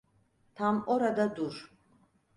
[0.55, 1.69] Tam orada dur.